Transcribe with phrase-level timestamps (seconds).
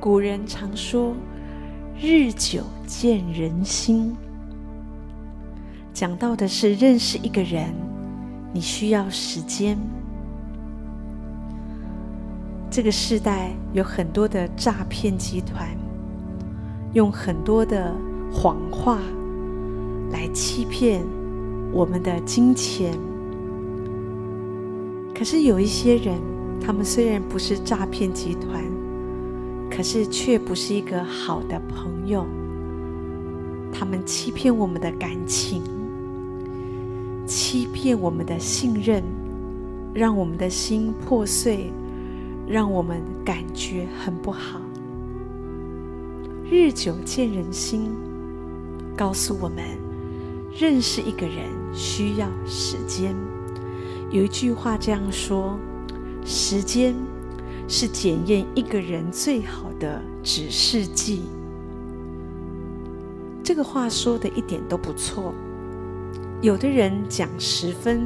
[0.00, 1.12] 古人常说
[2.00, 4.16] “日久见人心”，
[5.92, 7.74] 讲到的是认识一个人，
[8.52, 9.76] 你需要时间。
[12.70, 15.68] 这个时代有很多的诈骗集团，
[16.92, 17.92] 用很多的
[18.32, 19.00] 谎话
[20.12, 21.02] 来欺骗
[21.72, 22.96] 我们的金钱。
[25.12, 26.16] 可是有一些人，
[26.60, 28.62] 他们虽然不是诈骗集团，
[29.70, 32.26] 可是却不是一个好的朋友。
[33.72, 35.62] 他们欺骗我们的感情，
[37.26, 39.02] 欺骗我们的信任，
[39.94, 41.72] 让我们的心破碎。
[42.50, 44.58] 让我们感觉很不好。
[46.50, 47.90] 日久见人心，
[48.96, 49.62] 告诉我们
[50.58, 53.14] 认识一个人需要时间。
[54.10, 55.58] 有一句话这样说
[56.24, 56.94] ：“时间
[57.68, 61.22] 是检验一个人最好的指示剂。”
[63.44, 65.32] 这个话说的一点都不错。
[66.40, 68.02] 有的人讲十分，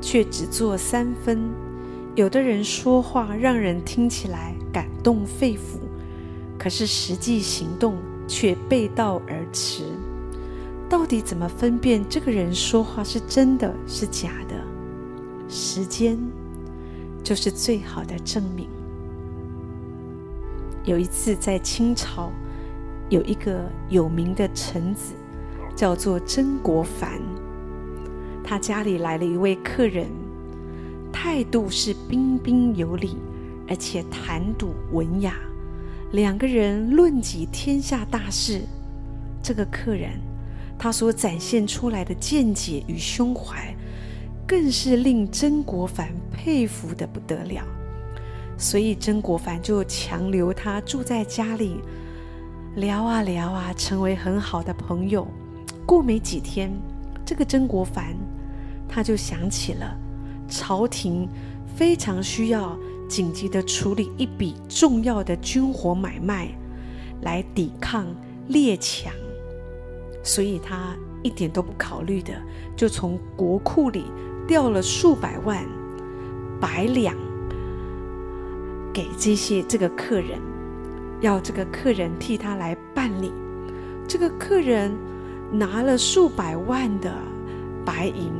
[0.00, 1.40] 却只做三分。
[2.14, 5.78] 有的人说话让人听起来感动肺腑，
[6.58, 7.96] 可是实际行动
[8.28, 9.84] 却背道而驰。
[10.88, 14.54] 到底怎么分辨这个人说话是真的是假的？
[15.48, 16.16] 时间
[17.24, 18.68] 就是最好的证明。
[20.84, 22.30] 有一次在清朝，
[23.08, 25.14] 有一个有名的臣子
[25.74, 27.20] 叫做曾国藩，
[28.44, 30.06] 他家里来了一位客人。
[31.10, 33.16] 态度是彬彬有礼，
[33.66, 35.34] 而且谈吐文雅。
[36.12, 38.60] 两个人论及天下大事，
[39.42, 40.10] 这个客人
[40.78, 43.74] 他所展现出来的见解与胸怀，
[44.46, 47.64] 更是令曾国藩佩服的不得了。
[48.56, 51.80] 所以曾国藩就强留他住在家里，
[52.76, 55.26] 聊啊聊啊，成为很好的朋友。
[55.86, 56.72] 过没几天，
[57.24, 58.16] 这个曾国藩
[58.88, 59.96] 他就想起了。
[60.46, 61.28] 朝廷
[61.74, 62.78] 非常需要
[63.08, 66.48] 紧急地处理一笔重要的军火买卖，
[67.22, 68.06] 来抵抗
[68.48, 69.12] 列强，
[70.22, 72.34] 所以他一点都不考虑的，
[72.76, 74.04] 就从国库里
[74.46, 75.64] 掉了数百万
[76.60, 77.14] 百两
[78.92, 80.38] 给这些这个客人，
[81.20, 83.32] 要这个客人替他来办理。
[84.06, 84.94] 这个客人
[85.50, 87.12] 拿了数百万的
[87.84, 88.32] 白银。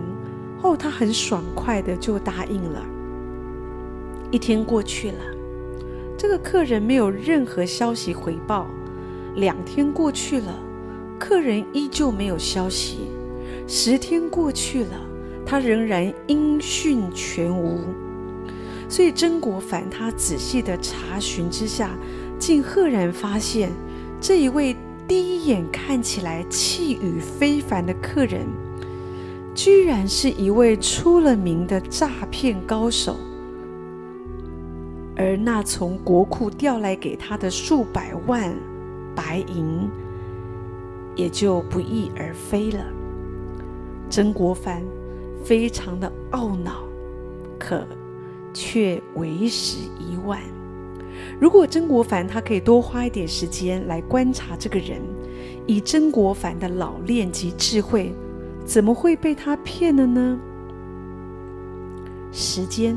[0.61, 2.83] 后，他很爽快的就答应了。
[4.31, 5.19] 一天过去了，
[6.17, 8.67] 这个客人没有任何消息回报。
[9.37, 10.59] 两天过去了，
[11.19, 13.11] 客人依旧没有消息。
[13.67, 15.04] 十天过去了，
[15.45, 17.81] 他仍然音讯全无。
[18.89, 21.91] 所以曾国藩他仔细的查询之下，
[22.39, 23.71] 竟赫然发现
[24.21, 24.77] 这一位
[25.09, 28.47] 第一眼看起来气宇非凡的客人。
[29.55, 33.17] 居然是一位出了名的诈骗高手，
[35.17, 38.53] 而那从国库调来给他的数百万
[39.15, 39.89] 白银，
[41.15, 42.85] 也就不翼而飞了。
[44.11, 44.83] 曾国藩
[45.45, 46.83] 非常的懊恼，
[47.59, 47.87] 可
[48.53, 50.41] 却为时已晚。
[51.41, 55.01] 如果曾国藩他可以多花一点时间来观察这个人，
[55.67, 58.13] 以曾国藩的老练及智慧。
[58.65, 60.41] 怎么会被他骗了呢？
[62.33, 62.97] 时间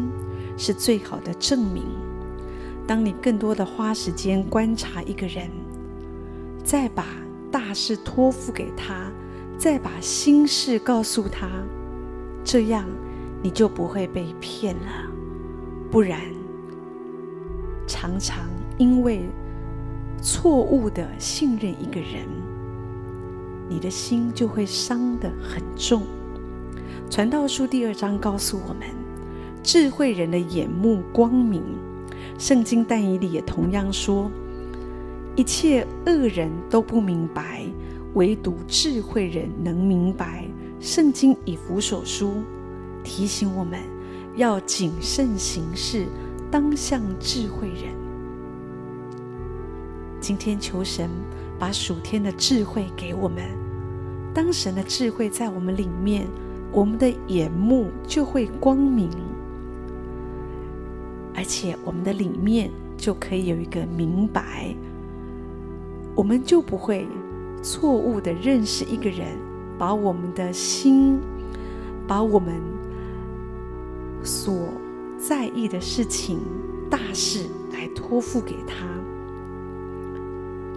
[0.56, 1.84] 是最好的证明。
[2.88, 5.50] 当你更多的花时间观察一个人，
[6.64, 7.06] 再把
[7.52, 9.12] 大事托付给他，
[9.58, 11.50] 再把心事告诉他，
[12.50, 12.86] 这样
[13.44, 15.12] 你就不会被骗了。
[15.92, 16.22] 不然，
[17.86, 18.46] 常常
[18.78, 19.24] 因为
[20.22, 22.26] 错误的信任一个人。
[23.68, 26.04] 你的心就会伤得很重。
[27.10, 28.88] 传道书第二章告诉我们，
[29.62, 31.62] 智慧人的眼目光明。
[32.40, 34.32] 圣经但以理也同样说，
[35.36, 37.66] 一切恶人都不明白，
[38.14, 40.46] 唯独智慧人能明白。
[40.80, 42.44] 圣经以弗所书
[43.04, 43.80] 提醒我们
[44.36, 46.06] 要谨慎行事，
[46.50, 47.94] 当像智慧人。
[50.20, 51.10] 今天求神。
[51.60, 53.44] 把属天的智慧给我们，
[54.32, 56.28] 当神的智慧在我们里面，
[56.72, 59.10] 我们的眼目就会光明，
[61.34, 64.76] 而且我们的里面就可以有一个明白，
[66.14, 67.08] 我们就不会
[67.64, 69.36] 错误的认识一个人，
[69.78, 71.20] 把我们的心，
[72.08, 72.56] 把我们
[74.24, 74.70] 所
[75.18, 76.40] 在意的事情、
[76.90, 78.88] 大事来托付给他。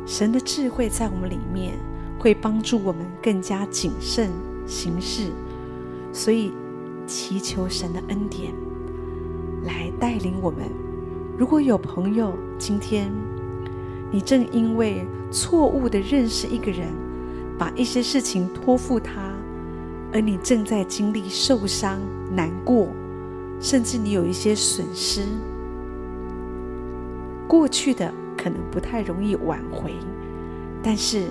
[0.07, 1.79] 神的智慧在我们里面，
[2.19, 4.31] 会帮助我们更加谨慎
[4.67, 5.31] 行事。
[6.13, 6.53] 所以，
[7.07, 8.53] 祈求神的恩典
[9.65, 10.69] 来带领我们。
[11.39, 13.11] 如果有朋友今天
[14.11, 16.89] 你正因为错误的认识一个人，
[17.61, 19.35] 把一些事情托付他，
[20.15, 22.01] 而你正在经历受伤、
[22.35, 22.89] 难过，
[23.61, 25.27] 甚至你有一些损失，
[27.47, 29.93] 过去的可能不太容易挽回，
[30.83, 31.27] 但是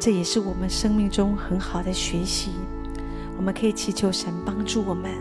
[0.00, 2.50] 这也是我们生命中很好的学习。
[3.36, 5.12] 我们可以祈求神帮助我们，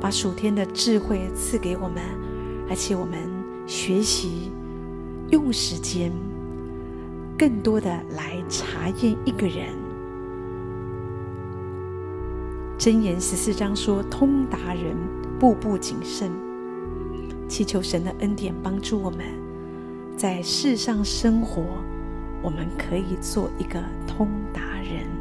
[0.00, 2.00] 把属天的智慧赐给我们，
[2.70, 3.18] 而且我们
[3.66, 4.52] 学习
[5.32, 6.12] 用时间。
[7.36, 9.87] 更多的来查验一个人。
[12.78, 14.96] 箴言十四章说：“通达人
[15.40, 16.30] 步步谨慎。”
[17.48, 19.26] 祈求神的恩典帮助我们，
[20.16, 21.64] 在世上生活，
[22.40, 25.17] 我们可以做一个通达人。